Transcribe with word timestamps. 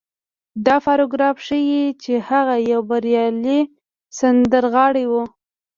دا 0.65 0.75
پاراګراف 0.85 1.37
ښيي 1.47 1.83
چې 2.03 2.13
هغه 2.29 2.55
يوه 2.71 2.83
بريالۍ 2.89 3.61
سندرغاړې 4.17 5.05
وه. 5.11 5.23